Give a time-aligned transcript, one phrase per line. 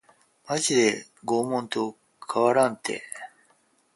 [0.47, 1.95] マジで拷問と
[2.33, 3.03] 変わらんて